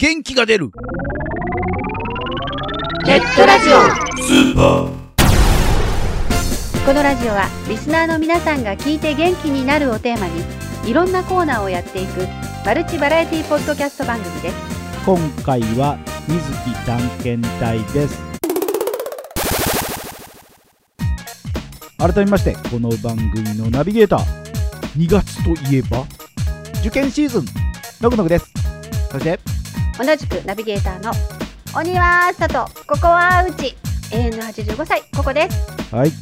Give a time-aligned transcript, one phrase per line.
[0.00, 0.70] 元気が出る。
[3.04, 3.72] ネットラジオ。
[4.22, 4.90] スーパー。
[6.86, 10.44] このラジオはリスナーの皆さんが聞いて元気になるをテーマに
[10.88, 12.28] いろんなコーナーをやっていく
[12.64, 14.56] マルチバラエティポッドキャスト番組です。
[15.04, 18.22] 今回は水木探検隊です。
[21.98, 24.22] 改めましてこの番組のナビゲーター。
[24.96, 26.04] 2月といえば
[26.82, 27.44] 受験シーズン。
[28.00, 28.48] のくのくです。
[29.10, 29.57] そして
[29.98, 31.10] 同じくナビゲーターの
[31.76, 33.74] 鬼は里ここはうち。
[34.10, 35.94] 永遠の85歳ここです。
[35.94, 36.12] はい。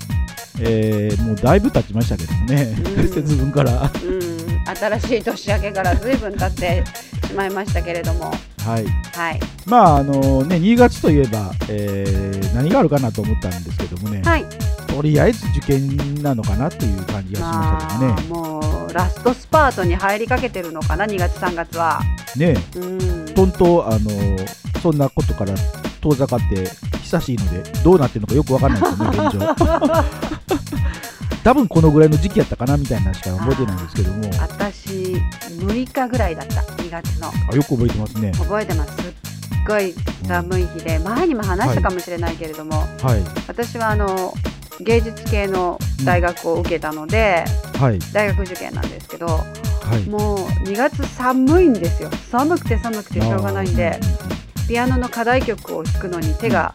[0.61, 2.75] えー、もうだいぶ経ちましたけどもね。
[2.97, 3.09] うん。
[3.13, 3.73] 節分から。
[3.73, 4.77] はうん。
[4.99, 6.85] 新しい年明けからずいぶん経って
[7.29, 8.33] しまいましたけれども。
[8.81, 8.87] い。
[9.17, 9.41] はい。
[9.67, 14.45] まああのね2月といえば、えー何があるかなと思ったんですけどもね、はい。
[14.89, 18.66] とりあえず受験なのかなっていう感じがしましたけどまあねもう
[18.97, 22.01] ラストスパートに入りかけてるのかな2月3月は。
[22.35, 23.35] ねうん。
[23.37, 24.11] 本当あの
[24.81, 25.53] そんなことから
[26.01, 26.65] 遠ざかって
[27.03, 29.55] 久しいのでどうなってるのかよくわかんないですよね現状。
[31.45, 34.31] 多分このぐらいの時期やったかなみたいなのしか覚えてないんですけども。
[34.41, 34.89] 私
[35.61, 37.29] 6日ぐらいだった2月の。
[37.29, 38.33] あよく覚えてますね。
[38.33, 38.97] 覚えてます。
[38.97, 39.13] すっ
[39.69, 39.95] ごい
[40.27, 43.23] 寒い日で前にも話したかもしれないけれども、はい。
[43.47, 44.33] 私はあの
[44.81, 47.45] 芸術系の大学を受けたので、
[47.79, 47.99] はい。
[48.13, 49.45] 大学受験なんですけどは
[49.99, 50.09] い。
[50.09, 52.11] もう2月寒いんですよ。
[52.31, 53.99] 寒くて寒くてしょうがないんで
[54.69, 56.75] ピアノの課題曲を弾くのに手が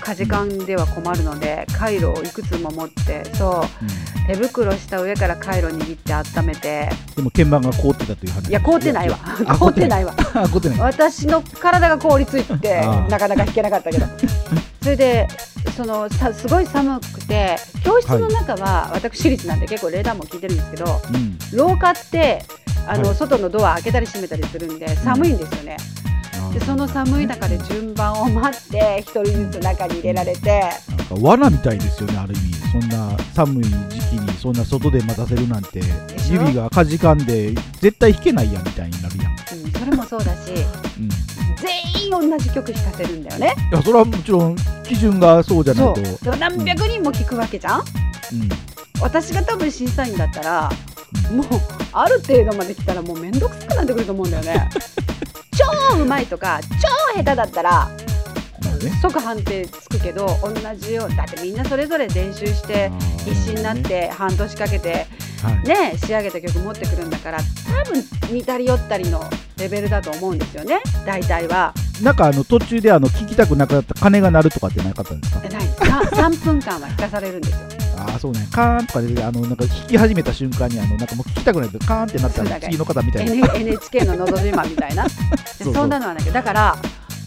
[0.00, 4.26] かじかんでは困るのでカイロをいくつも持ってそう。
[4.26, 6.88] 手袋した上からカイロ握って温めて。
[7.16, 9.18] でも鍵盤が凍ってたという話いや凍ってないわ。
[9.46, 10.04] あ凍ってない。
[10.04, 10.14] わ。
[10.34, 10.80] あ凍ってない。
[10.80, 14.06] 私の体が凍りついてなかなか弾けなかったけど。
[14.82, 15.28] それで
[15.76, 21.38] そのさすごい寒くて教室の中は、私立なんで結構冷暖も効いてるんですけどうん。
[21.52, 22.42] 廊下って
[22.86, 23.16] あの、はい。
[23.16, 25.76] 外のドア開けたり閉めたりするんで寒いんですよね、
[26.52, 30.60] でその寒い中で順番を待って一人ずつ中に入れられて。
[30.88, 32.60] なんか罠みたいですよねある意味。
[32.70, 35.80] そんな寒い時期にそんな外で待たせるなんて
[36.30, 41.10] 指がかじかんで絶対弾けないやんみたいになるやん、うん、それもそうだしうん、い
[41.56, 43.54] 全員同じ曲弾かせるんだよね。
[43.72, 47.84] やそれはもちろん基準がそうじゃなそいうと何百人も聴くわけじゃん、うん。
[49.00, 50.70] 私が多分審査員だったら
[51.32, 51.46] もう
[51.92, 54.70] ある程度まで来たらもう面倒くさくなってくると思うんだよね
[55.92, 56.60] 超うまいとか
[57.14, 57.88] 超下手だったら
[59.02, 62.90] 即判定つくけど同じようだってみんなそれぞれ練習して
[63.24, 65.06] 必死になって半年かけて
[65.42, 65.66] はい。
[65.66, 67.38] ね仕上げた曲持ってくるんだから
[67.84, 69.22] 多分似たり寄ったりの
[69.58, 70.80] レベルだと思うんですよね。
[71.06, 71.72] 大体は。
[72.02, 75.40] なんかあの途中であの聞きたくなくなった鐘が鳴るとかってなかったんですか？
[75.44, 75.66] えない。
[75.66, 77.58] ですか3分間は弾かされるんですよ。
[78.02, 78.46] ああそうね。
[78.52, 83.54] カーンとかであのなんか弾き始めた瞬間にあのなんかもう聞きたくないとカーンってなったら次の方みたいな。
[83.54, 85.04] NHK ののど自慢みたいな。
[85.58, 86.76] でそんなのはないけどだから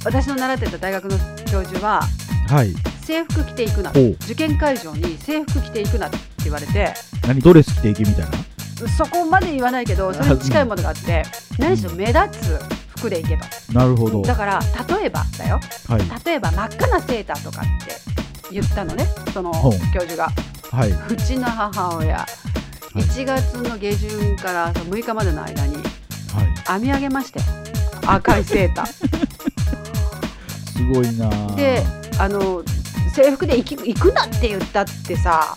[0.06, 2.02] 私の習ってた大学の教授は
[2.50, 2.74] はい。
[3.06, 3.92] 制服着ていくな。
[3.92, 6.94] 受験会場に制服着ていくなって言われて。
[7.28, 8.32] 何ドレス着ていけみたいな？
[8.98, 11.24] そこまで言わないけどそれに近いものがあって
[11.58, 12.60] 何しろ目立つ
[12.98, 13.46] 服でいけと。
[13.74, 14.22] なるほど。
[14.22, 14.60] だから
[15.00, 15.60] 例えばだよ。
[15.88, 16.02] はい。
[16.26, 17.96] 例えば真っ赤なセーターとかって
[18.52, 19.52] 言ったのねその
[19.94, 20.30] 教授が
[20.74, 21.14] はい。
[21.14, 22.18] うちの母親
[22.96, 23.00] い。
[23.00, 26.80] 1月の下旬から6日までの間にはい。
[26.80, 27.46] 編み上げましたよ
[28.08, 28.88] 赤いセーター。
[30.74, 31.56] すごいなあ。
[31.56, 31.84] で
[32.18, 32.64] あの
[33.14, 35.56] 制服で行き行くなって言ったってさ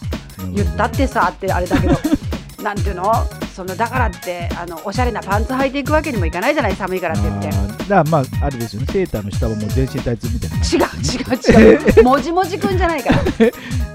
[0.54, 1.98] 言ったってさってあれだけど
[2.62, 3.10] なんていうの？
[3.56, 7.48] そのだからってあのおしゃれなパンツ履いていくわけにもいかないじゃない寒いからって言って。
[7.48, 8.86] だからまああれですよね。
[8.92, 12.04] セーターの下はもう全身タイツみたいな違う違う違う。
[12.04, 13.16] もじもじくんじゃないから。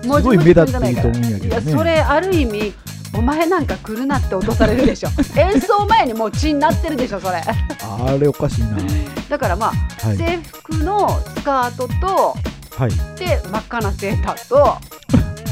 [0.07, 2.73] もすごい目立っていいと思うんやけいどねやそれある意味
[3.16, 5.09] お前なんか来るなって落とされるでしょ。
[5.39, 7.43] 演奏前にもう血になってるでしょそれ。
[7.43, 8.78] あれおかしいな。
[9.29, 9.72] だからま
[10.03, 10.17] あ、はい。
[10.17, 12.35] 制服のスカートと
[12.78, 12.89] はい。
[13.19, 14.55] で真っ赤なセーターと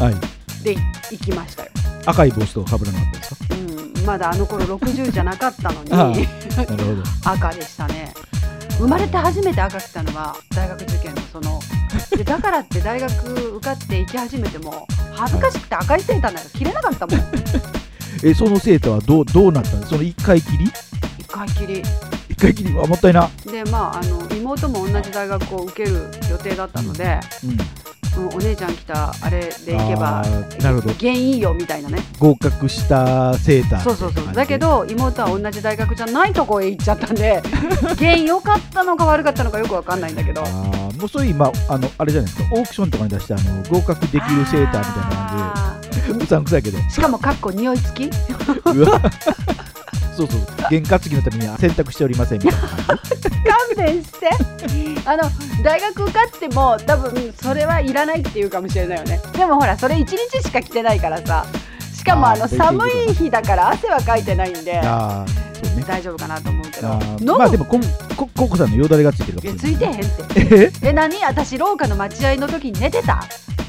[0.03, 0.64] はい。
[0.64, 0.76] で
[1.12, 1.70] 行きましたよ、
[2.06, 3.46] 赤い帽子とかぶらなかったですか？
[3.52, 3.59] うん、
[4.09, 5.92] まだあの頃60じゃなかったのに。
[7.24, 8.12] 赤でしたね。
[8.80, 11.59] 生まれて初めて赤着たのは大学受験のその。
[12.17, 17.20] でだからって大学受かって行き始めても恥ずかしくて赤いセーターなんか着れなかったもん。
[18.26, 20.66] えそのセーターはどうどうなったんですその一回きり？
[21.20, 21.84] 一回きり。
[22.29, 22.73] 一回きり？
[22.73, 23.29] はもったいな。
[23.46, 27.50] でまああの妹も同じ大学を受ける予定だったので、うん。
[27.52, 27.58] うん
[28.17, 30.23] お姉ちゃん来たあれで行けば
[30.61, 30.94] なるほど。
[31.00, 32.00] 原因よみたいなね。
[32.20, 34.34] 合格したセーターそうそうそう。
[34.34, 37.41] だけどど妹は同じ大学じゃないとこへ行っちゃったんで
[37.97, 40.41] 原因良かったのか悪かったのかよくわかんないんだけど。
[40.44, 42.50] もうそういう今あのあれじゃないですか。
[42.56, 46.78] オークションとかに出してあの合格できるセーターみたいな感あじで うさんくさいけど。
[46.78, 48.11] ーしかもかっこ匂い付き。
[48.66, 49.02] うわ
[50.28, 50.70] そうそう。
[50.70, 53.30] 験担ぎのためには選択しておりませんみたいな感じ。
[53.78, 54.30] 勘弁して。
[55.06, 55.24] あの
[55.64, 59.22] 大学受かっても多分それはいらないっていうかもしれないよね。
[59.34, 61.46] でもほらそれ1日しか着てないからさ。
[61.96, 64.80] しかもあの寒い日だから汗はかいてないんで。
[64.80, 65.84] ああそうね。
[65.88, 66.88] 大丈夫かなと思うけど。
[67.38, 67.80] まあでもこ
[68.16, 70.02] こココさんのよだれがついてるかいもついてへんって。
[70.84, 71.24] ええ何？
[71.24, 73.24] 私廊下の待合の時に寝てた？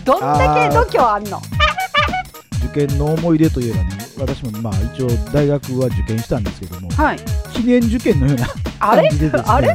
[0.05, 1.41] どんだけ度胸あんの？
[2.73, 7.19] 受験の思い出といえばね私もまあ一応大学は受験したんですけどもはい。
[7.52, 8.46] 記念受験のような
[8.78, 9.75] 感じでですねあれ？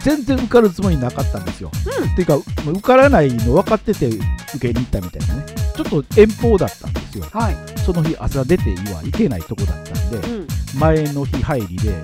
[0.00, 1.70] 全然受かるつもりなかったんですよ。
[2.02, 2.10] うん。
[2.12, 2.36] っていうか
[2.66, 4.20] 受からないの分かってて受
[4.60, 5.46] けに行ったみたいなね。
[5.74, 7.24] ちょっと遠方だったんですよ。
[7.32, 7.56] はい。
[7.80, 10.34] その日朝出ては行けないとこだったんでうん。
[10.34, 11.94] うん前の日入りで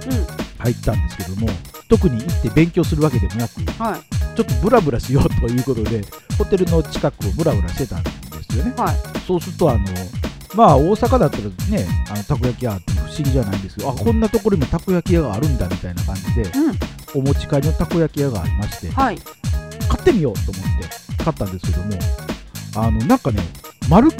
[0.58, 1.48] 入ったんですけども
[1.88, 4.36] 特に行って勉強するわけでもなくはい。
[4.36, 6.02] ちょっとブラブラしようということで
[6.38, 8.10] ホテルの近くをブラブラしてたんで
[8.48, 8.72] すよね。
[8.76, 8.96] はい。
[9.26, 9.84] そうするとあの
[10.54, 16.78] まあ大阪だったらねあのたこ焼き屋って不思議じゃないんですけどあこんなところにもたこ焼き屋があるんだみたいな感じでうん。
[17.12, 19.18] お持ち帰りのたこ焼き屋がありましてはい。
[19.88, 21.92] 買ってみようと思って買ったんですけども
[22.76, 23.42] あのなんかね
[23.88, 24.14] 丸く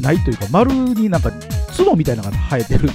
[0.00, 1.30] ないというか丸になんか
[1.76, 2.88] 角みたいなのが生えてる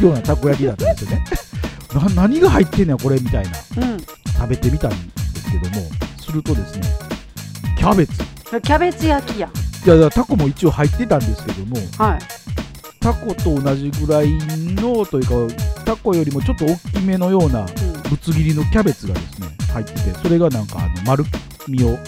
[0.00, 1.24] ようなたこ焼きだったんですよね。
[2.14, 3.98] な何が入ってんねんこれみたいなうん。
[3.98, 4.96] 食べてみたんで
[5.40, 5.88] すけども
[6.20, 6.82] するとですね
[7.76, 8.12] キャベツ。
[8.62, 9.50] キャベツ焼きや
[9.84, 11.76] いやいやタコも一応入ってたんですけども。
[11.96, 12.18] はい。
[13.00, 14.28] タコと同じぐらい
[14.74, 15.54] のというか
[15.84, 17.66] タコよりもちょっと大きめのようなうん。
[18.10, 21.24] ぶつ切りのキャベツがですね入っててそれがなんかあの丸
[21.68, 21.98] みを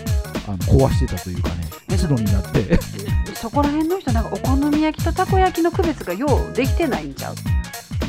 [0.49, 2.79] あの壊してたというかねえ角になって。
[3.41, 7.35] そこら辺の人なんかお好み焼きとたこ焼きの区別がようできてないんちゃう？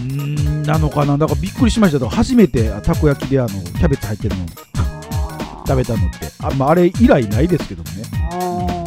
[0.04, 1.18] んなのかな？
[1.18, 2.10] だからびっくりしました。
[2.10, 4.46] 初めてあたこ焼きであのキャベツ入ってるの
[4.78, 6.32] あ食べたのって。
[6.40, 8.81] あ,、まあ、あれ以来ないですけどもね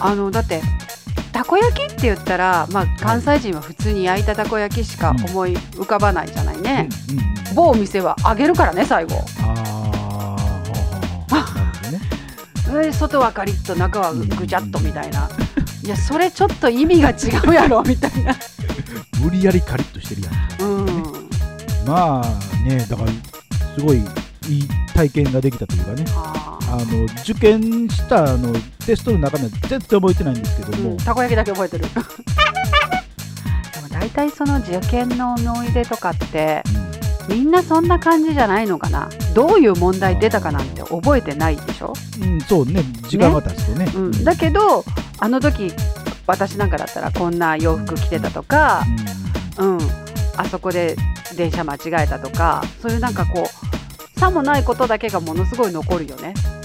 [0.00, 0.62] あのだって
[1.32, 7.54] たこ焼きって言ったら、まあ、関西人は普通に焼いたたこ焼きしか思い浮かばないじゃないね、うんうんうん。
[7.54, 9.14] 某店は揚げるからね最後。
[9.42, 10.36] あ
[11.30, 12.00] あね。
[12.68, 15.28] えー外はカリッと中はぐぐちゃっとみたいな、
[15.82, 18.34] いやそれちょっと意味が違うやろみたいな、
[19.22, 20.68] 無理やりカリッとしてるやん。
[20.68, 21.30] うん、
[21.86, 23.10] まあねだから
[23.74, 24.00] すごいい
[24.58, 26.04] い体験ができたというかね。
[26.72, 28.52] あの受験したあの
[28.86, 30.96] テストの中身は全然覚えてないんですけども、うん。
[30.98, 31.84] たこ焼きだけ覚えてる。
[31.90, 31.90] で
[33.80, 36.62] も大体その受験の思い出とかって
[37.28, 39.08] みんなそんな感じじゃないのかな。
[39.34, 42.84] どういう問題出たかなんて覚えてないでしょ、うんうんそうね。
[43.08, 43.90] 時間が経つとね。
[43.94, 44.84] うん、だけど
[45.18, 45.72] あの時
[46.26, 48.82] 私なんかだったらこんな洋服着てたとか、
[49.58, 49.78] うん、
[50.36, 50.96] あそこで
[51.36, 53.69] 電車間違えたとかそういうなんかこう
[54.20, 56.34] さもないことだけがものすごい残るよね。
[56.54, 56.60] うん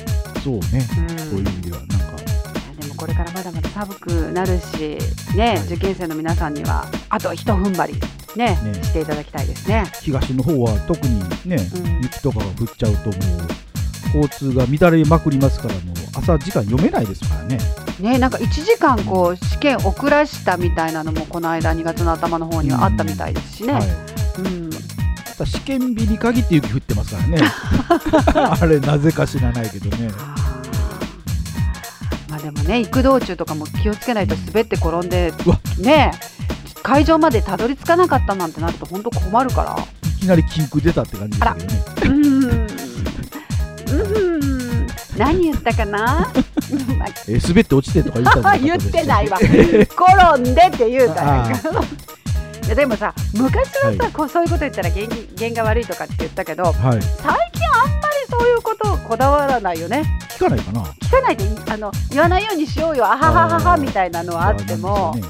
[0.46, 0.88] そうね。
[1.00, 1.18] うん。
[1.18, 1.96] そういう意味ではなんか
[2.80, 5.00] でもこれからまだまだ寒くなるし、
[5.36, 5.66] ねはい。
[5.66, 7.94] 受験生の皆さんにはあとひと踏ん張り、
[8.38, 8.84] ねね。
[8.84, 9.86] していただきたいですね。
[10.04, 12.02] 東の方は特にね、うん。
[12.04, 13.48] 雪とかが降っちゃうともう
[14.24, 17.57] 交通が乱れまくりますからもう朝時間読めないですからね。
[18.00, 23.74] ねなんか1時間こう試験遅らしたみたいなのもこの間2月の頭の方にはあったみたいですしね。
[23.74, 23.90] はいうん。
[23.90, 24.15] また
[25.44, 27.40] 試験日に限って雪降ってますからね。
[28.62, 30.10] あれなぜか知らないけどね。
[32.30, 35.34] まあでもね行く道中とかも気をつけないと滑って転んで
[35.80, 36.12] ね
[36.84, 39.76] 会場までたどり着かなかったなんてなると本当困るから。
[40.18, 41.68] いきなり禁句出たって感じでけどね。
[42.02, 42.44] うーん。
[42.46, 44.88] うーん。
[45.18, 46.31] 何言ったかな？
[46.98, 49.38] ま え滑って落ちてとか言った 言ってないわ。
[49.38, 51.48] 転んでって言うたら
[52.74, 54.12] でもさ昔はさ、はい。
[54.12, 55.06] こうそういうこと言ったら原
[55.38, 57.52] 原が悪いとかって言ったけど最近あんまはいり
[58.30, 60.04] そういうことをこだわらないよね。
[60.30, 60.81] 聞かないかな。
[60.84, 65.22] 聞かないでいいあの言わないようにしようよあははははみたいなのはあっても、ね。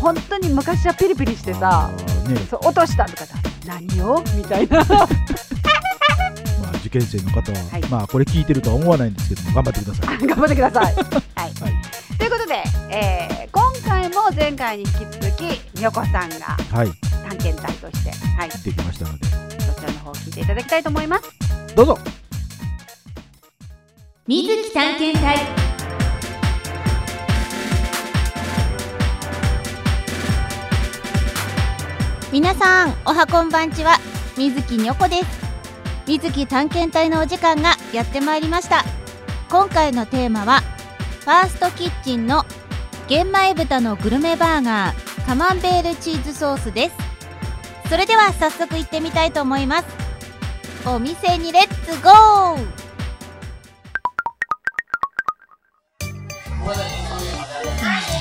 [0.00, 1.90] 本当に昔はピリピリしてさ
[2.28, 2.36] ね。
[2.50, 4.22] そう落としたとかさ何を？
[4.36, 4.84] みたいな。
[4.84, 5.06] まあ、
[6.76, 7.84] 受験生の方は、はい。
[7.86, 10.26] まあこれ聞いてるとは思わないんですけども頑張ってください。
[10.26, 10.94] 頑張ってください。
[10.94, 13.35] はい、はい、ということで、えー
[14.30, 16.90] も前回に引き続きみよこさんがはい、
[17.28, 19.26] 探検隊として、はい、できましたので、
[19.60, 21.74] そちらの方を聞いていただきたいと思います。
[21.76, 21.98] どうぞ。
[24.26, 25.36] 水木探検隊。
[32.32, 33.98] 皆さんおはこんばんちは。
[34.36, 35.24] 水木にょこです。
[36.08, 38.84] 水木探検隊のお時間がやってまいりました。
[39.48, 40.62] 今回のテーマは
[41.20, 42.44] ファーストキッチンの
[43.08, 46.96] 玄米豚のグルメバーガーカマンベールチーズソースです。
[47.88, 49.86] それでは早速行ってみたいと思います。
[50.84, 52.66] お店にレッツゴー。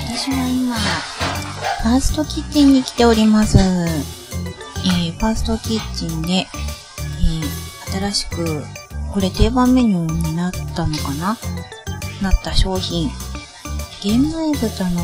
[0.07, 3.57] 私は今、ファーストキッチンに来ております。
[3.57, 3.61] え
[5.11, 8.63] ファーストキッチンで、えー、新しく、
[9.11, 11.37] これ定番メニューになったのかな？
[12.21, 13.09] なった商品、
[14.05, 15.03] 玄米豚の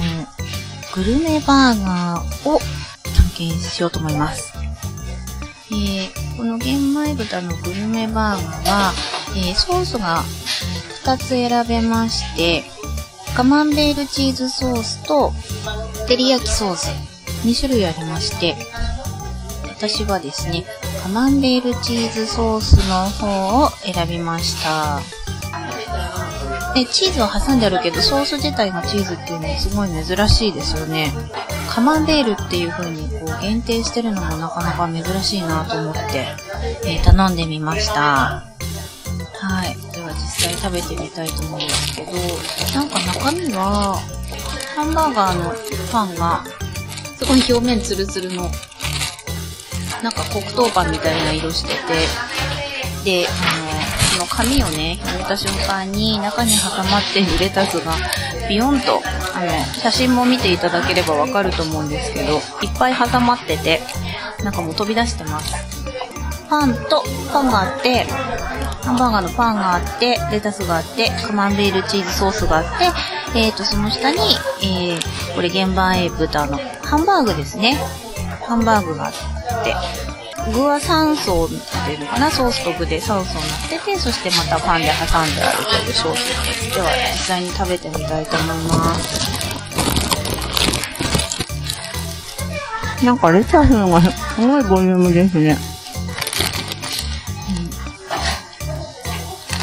[0.94, 4.54] グルメバーガーを探検しようと思います。
[5.72, 8.94] えー、この玄米豚のグルメバーガーは、
[9.36, 10.22] えー、ソースが
[11.04, 12.64] 2つ選べまして、
[13.36, 15.34] カマンベールチーズソースと
[16.08, 16.92] 照り焼きソース
[17.44, 18.56] 2種類ありまして、
[19.66, 20.64] 私はですね、
[21.02, 25.21] カマンベールチーズソースの方を選びました。
[26.74, 31.12] で、チーズを挟んであるけど、ソース自体がチーズっていうのはすごい珍しいですよね。
[31.70, 36.28] カマンベールっていう風にこう限定してるのもなかなか珍しいなと思って、
[36.86, 38.44] えー、頼んでみました。
[39.42, 39.76] はい。
[39.92, 42.12] では実際食べてみたいと思うんですけど、
[42.80, 44.00] なんか中身は、
[44.76, 45.54] ハンバーガーの
[45.92, 46.44] パンが、
[47.18, 48.52] すごい表面ツルツルの、
[50.04, 53.71] なんか黒糖パンみたいな色してて、で、あ、の
[54.44, 57.94] 紙をね、入れた瞬間に中に挟まっているレタスが
[58.50, 59.02] ビヨンと、
[59.36, 62.42] あの、写真も見ていただければわかると思うんですけど、いっ
[62.78, 63.82] ぱい挟まってて、
[64.44, 65.54] なんかもう飛び出してます。
[66.50, 68.06] パンと、パンがあって、
[68.84, 72.64] ハンバーガーのパンがあって、レタスがあって、カマンベールチーズソースがあっ
[73.34, 74.18] て、えーと、その下に、
[74.64, 77.78] えー、これ原版 A 豚のハンバーグですね。
[78.48, 79.76] ハンバーグがあって、
[80.50, 81.54] 具は3層って
[81.94, 89.52] いうのかなソースと具で3層になってて、そしてまたパンで挟んであるというソースでは、実際に食べてみたいと思います。
[93.06, 94.12] なんかレタスのがす
[94.48, 95.58] ごいボリュームですね。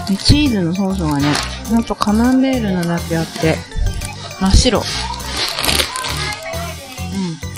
[0.08, 1.32] うん、チーズのソースがね、
[1.68, 3.56] ほんとカマンベールのだけあって、
[4.40, 4.82] 真っ白。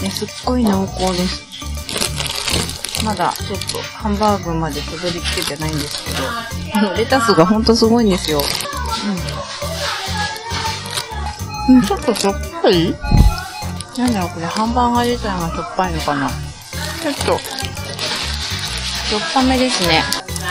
[0.03, 0.11] うん。
[0.11, 1.50] すっごい濃厚です。
[3.04, 6.19] まだちょっとハンバーグまでたどり着けてないんですけど、
[6.78, 8.40] あの、レタスがほんとすごいんですよ。
[11.69, 11.76] うん。
[11.76, 12.95] うん、ちょっとしょっぱい？
[13.99, 17.35] なんだろう、これハンバーガー自体がしょっぱいのかなちょっと、しょ
[19.19, 20.02] っぱめですね。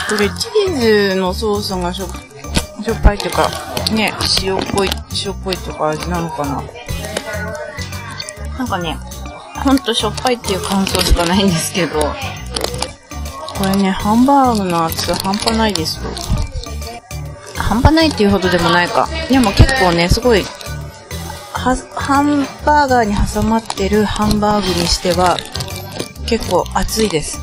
[0.10, 3.50] これチーズのソースがしょしょっぱいっていうか、
[3.94, 4.14] ね、
[4.44, 4.90] 塩っぽい、
[5.26, 6.64] 塩っぽいとか味なのかな
[8.58, 8.98] なんかね、
[9.64, 12.00] ほんとしょっぱいっていう感想しかないんですけど、
[13.60, 16.04] これね、ハンバーグの厚さ半端ないですよ。
[17.58, 19.10] 半端ないっていうほどでもないか。
[19.30, 20.46] でも結構ね、すごい、
[21.52, 25.36] は、ハンバーガーに挟まってるハンバーグにしては、
[26.26, 27.38] 結構厚いです。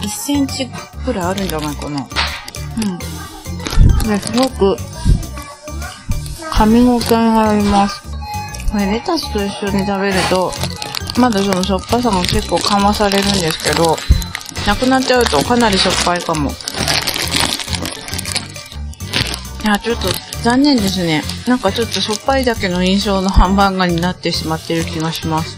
[0.00, 0.68] 1センチ
[1.04, 2.04] くらいあるんじゃないかな。
[4.02, 4.10] うん。
[4.10, 4.76] ね、すごく、
[6.50, 8.02] 噛み応えがあります。
[8.72, 10.52] これレタスと一緒に食べると、
[11.18, 13.96] まだそのしょっぱさも結構緩和されるんですけど、
[14.66, 16.50] なくなっちゃうとかなりしょっぱいかも。
[19.64, 20.08] いや、ちょっと
[20.42, 21.22] 残念ですね。
[21.46, 25.56] なんかちょっとしょっぱいだけの印象のハンバーガーになってしまってる気がします。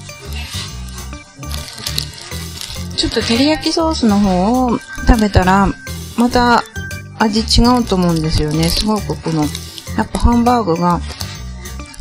[2.96, 5.68] ちょっと照り焼きソースの方を食べたら、
[6.16, 6.62] また
[7.18, 8.68] 味違うと思うんですよね。
[8.68, 9.42] すごくこの、
[9.96, 11.00] やっぱハンバーグが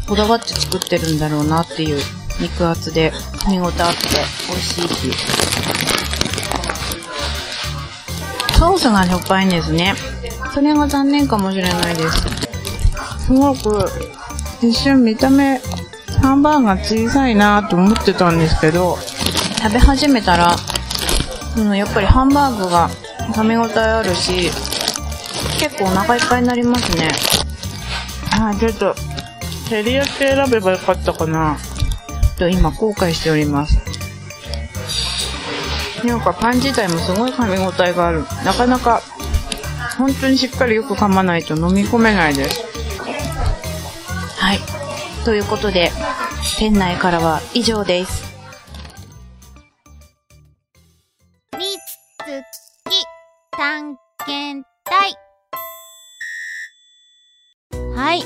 [0.08, 2.02] こだわって作ってるんだろうなっていう
[2.40, 4.08] 肉厚で噛み応えあって
[4.50, 5.93] 美味しいし。
[8.63, 9.93] ソースがしょっぱいんですね。
[10.53, 13.25] それが残念かもしれないです。
[13.25, 13.89] すごく、
[14.62, 15.60] 一瞬見た目、
[16.22, 18.98] ハンバーガー小さいなと思ってたんですけど、
[19.62, 20.55] 食べ始めたら、
[21.58, 22.89] うん、やっぱりハンバーグが
[23.34, 24.50] 噛み応えあるし、
[25.60, 27.10] 結構お腹いっぱいになりますね。
[28.32, 28.96] はい、ちょっと、
[29.67, 31.58] 照り焼き選べばよかったかな。
[32.38, 33.93] と今後悔しております。
[36.08, 38.24] なんかパン自体もすごい噛み応えがある。
[38.44, 39.02] なかなか、
[39.98, 42.62] 本当にしっかりよく噛まないと飲み込めないです。
[44.38, 44.60] はい。
[45.24, 45.92] ということで、
[46.60, 48.24] 店内からは以上です。
[51.58, 53.06] みつき
[53.58, 55.16] 探検隊
[57.96, 58.24] はい。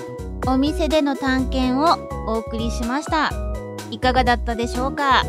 [0.48, 3.32] お店での探検をお送りしました。
[3.92, 5.24] いかがだったでしょうか？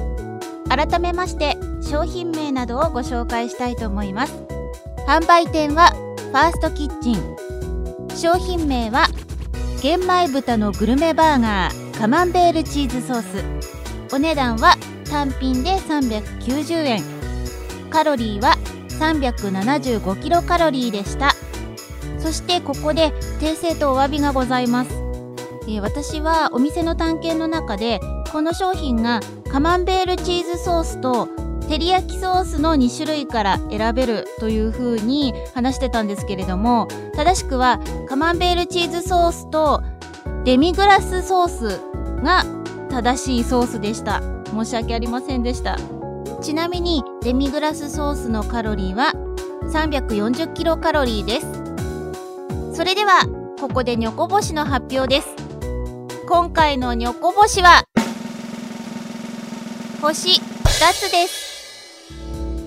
[0.69, 4.35] 改めまして商品名などをご紹介したいと思います。
[5.07, 7.37] 販売店はファーストキッチン。
[8.17, 9.07] 商品名は
[9.83, 14.15] 玄米豚のグルメバーガーカマンベールチーズソース。
[14.15, 14.77] お値段は
[15.11, 17.03] 単品で390円
[17.91, 18.57] カロリーは
[19.01, 21.35] 375キロカロリーでした。
[22.19, 24.91] そしてここで訂正とお詫びがございます、
[25.63, 28.01] えー、私はお店の探検の中で
[28.33, 29.21] この商品が
[29.51, 31.29] カマンベールチーズソースと
[31.63, 39.83] 照り焼きソースの2種類から選べるというふうに話してたんですけれども正しくはカマンベールチーズソースと
[40.45, 41.81] デミグラスソース
[42.23, 42.45] が
[42.91, 44.23] 正しいソースでした。
[44.49, 45.77] 申し訳ありませんでした。
[46.41, 49.13] ちなみにデミグラスソースのカロリーは
[49.73, 51.47] 340キロカロリーです。
[52.75, 53.27] それでは
[53.61, 55.29] ここでニョコ星の発表です。
[56.27, 57.85] 今回のニョコ星は
[60.01, 60.41] 星2
[60.93, 62.15] つです。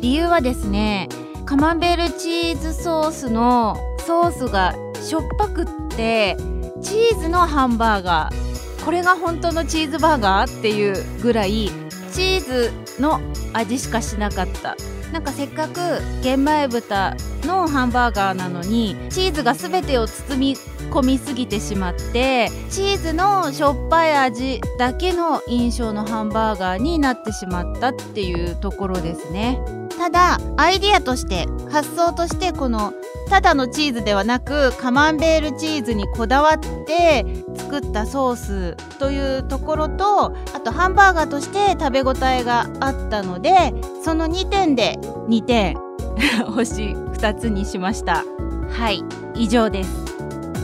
[0.01, 1.07] 理由はですね
[1.45, 6.35] カマンベールチーズソースのソースがしょっぱくって
[6.81, 8.83] チーズのハンバーガー。
[8.83, 11.69] これが本当のチーズバーガーっていうぐらい
[12.11, 12.71] チーズ
[13.01, 13.21] の
[13.53, 14.75] 味しかしなかった。
[15.13, 15.79] なんかせっかく
[16.21, 20.57] 玄米豚のハンバーガーなのにチーズが全てを包み
[20.91, 29.59] 込みすぎてしまってチーズのしょっぱい味だけの印象のハンバーガーになってしまったっていうところですね。
[29.97, 32.93] ただアイディアとして発想としてこの
[33.29, 44.97] ただのチーズではなくカマンベールチーズにこだわって作ったソースというところとあとハンバーガーとして食べ応えがあったのでその2点で
[45.29, 45.77] 2点
[46.53, 48.25] 星2つにしました。
[48.71, 49.03] はい
[49.35, 50.10] 以上です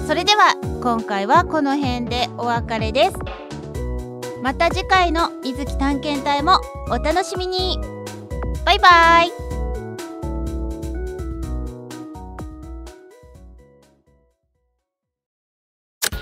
[0.07, 3.17] それでは今回はこの辺でお別れです
[4.41, 7.77] また次回の水木探検隊もお楽しみに
[8.65, 9.31] バイバイ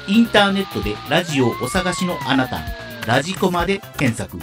[0.08, 2.60] インターネットでラジオをお探しのあなた、
[3.06, 4.38] ラジコマで検索。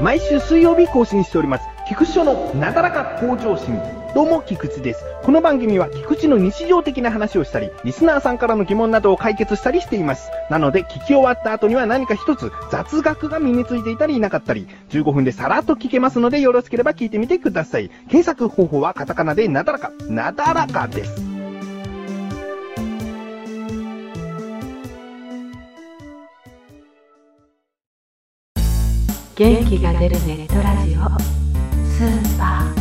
[0.00, 1.64] 毎週水曜日更新しております。
[1.88, 3.99] 菊池署のなだらか向上心。
[4.20, 5.02] どうも、菊池です。
[5.22, 10.30] この番組は菊池の日常的な話をしたり、リスナーさんからの疑問などを解決したりしています。
[10.50, 17.88] なので、聞き終わった後には何か一つ雑学が身についていたりいなかったり、15分でさらっと聞けますので、よろしければ聞いてみてください。
[18.10, 21.22] 検索方法はカタカナでなだらか、なだらかです。
[29.34, 31.08] 元気が出るネットラジオ
[31.88, 32.79] スーパー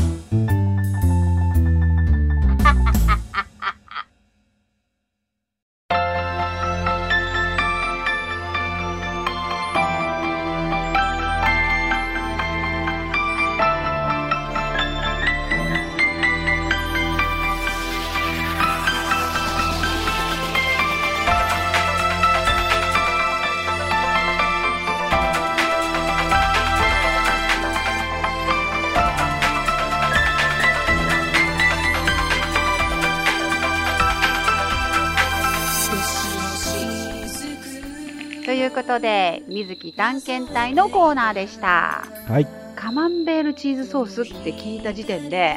[39.00, 42.04] ことで水木探検隊のコーナーでした。
[42.28, 45.56] はい、カマンベールチーズソースって聞いた時点で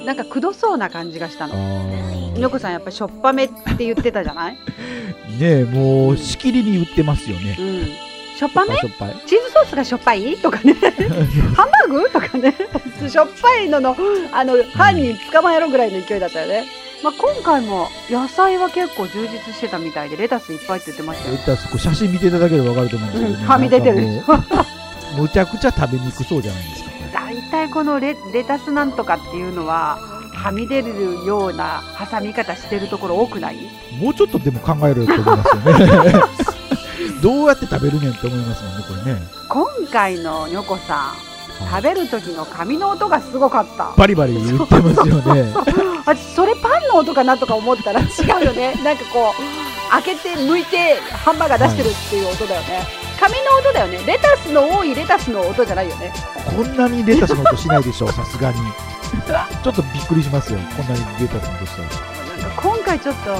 [0.00, 2.40] うん、なんかくどそうな感じがしたあのー。
[2.40, 4.56] のこさんやっぱしょっぱめって言ってたじゃない？
[5.38, 7.56] ねえもうしきりに売ってますよね。
[7.58, 8.36] うん。
[8.36, 8.74] しょっぱめ？
[8.74, 10.36] チーズソースがしょっぱい？
[10.38, 10.72] とかね。
[11.54, 12.10] ハンバーグ？
[12.10, 12.54] とかね。
[13.08, 13.94] しょっぱいのの
[14.32, 16.64] あの犯人捕まえろぐらいの勢いだったよね、
[17.02, 23.42] まあ、今回も野菜は結構充実してたみたいでレタスいっぱいって言ってましたよ、レタスこう写真見ていただければわかると思うんですけど、ね。
[23.42, 23.96] うんはみ出てる。
[24.06, 24.44] なんかも
[25.18, 26.90] うむちゃくちゃ食べにくそうじゃないですか。
[27.12, 29.98] 大体このレレタスなんとかっていうのは
[30.32, 33.56] はみ出るような挟み方してるところ多くない？
[34.00, 36.12] もうちょっとでも考えろよと思いますよね。
[37.20, 39.22] どうやって食べるねんって思いますもんねこれね。
[39.48, 41.31] 今回のニョコさんはい
[41.70, 43.92] 食べる時の紙の音がすごかった。
[43.96, 45.52] バリバリ言ってますよね。
[46.04, 48.04] あそれパンの音かなとか思ったら 違
[48.42, 48.74] うよね。
[48.84, 52.86] なんかこう開けて剥いてハンバーガー出してるっていう音だよね、
[53.20, 54.00] 紙の音だよね。
[54.06, 56.12] レタスの多いレタスの音じゃないよね。
[56.44, 58.56] こんなにレタスの音しないでしょさすがに。
[59.62, 60.58] ちょっとびっくりしますよ。
[60.76, 61.88] こんなにレタスの音したら。
[62.56, 63.36] 今回ちょっとあ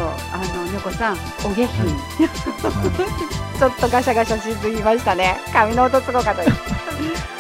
[0.56, 5.40] のニョコさんお下品、は ちょっとガシャガシャしすぎましたね。
[5.52, 7.31] 紙の音すごかったです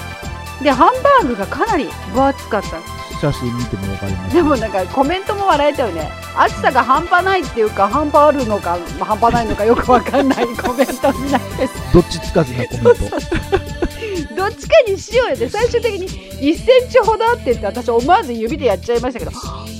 [0.62, 2.80] でハンバーグがかなり分厚かった。
[3.22, 4.34] 写真見てもわかります。
[4.34, 6.10] でもなんかコメントも笑えたよね。
[6.36, 10.46] 暑さが半端ないっていうか半端あるのかまあ半端ないのかよくわかんない。
[10.58, 12.92] コメントになってどっちつかずなコメント。
[14.34, 15.48] どっちかにしようよって。
[15.48, 19.30] 最終的に1センチほどあってって私思わず指でやっちゃいましたけど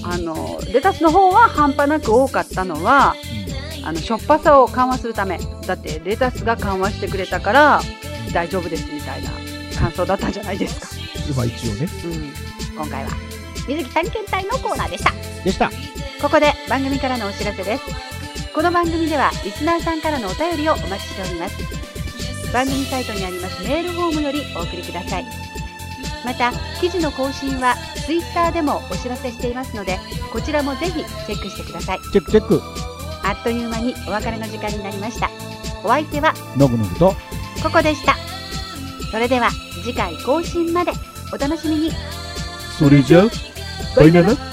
[0.04, 3.16] あのレタスの方は半端なく多かったのは
[3.84, 5.40] あのしょっぱさを緩和するため。
[5.66, 7.82] だってレタスが緩和してくれたから
[8.32, 9.30] 大丈夫ですみたいな
[9.82, 10.88] 感想だったんじゃないですか、
[11.28, 11.88] うんまあ一応ね。
[12.04, 13.10] うん、今回は。
[13.66, 15.12] 水木探検隊のコーナーでした。
[15.44, 15.70] でした。
[16.20, 17.84] ここで番組からのお知らせです。
[18.54, 22.52] この番組ではリスナーさんからのお便りをお待ちしております。
[22.52, 25.24] 番組サイトにありますメールフォームよりお送りください。
[26.24, 27.74] また記事の更新は
[28.06, 29.98] ツイッターでもお知らせしていますので
[30.32, 32.00] こちらもぜひチェックしてください。
[32.12, 32.60] チェックチェック。
[33.24, 35.30] あっという間にお別れの時間になりました。
[35.82, 37.14] お相手はのぐのぐと。
[37.62, 38.16] ココでした。
[39.10, 39.50] それでは
[39.82, 40.92] 次回更新まで
[41.32, 41.90] お楽しみに。
[42.78, 43.24] それじゃ
[43.96, 44.51] バイナナ。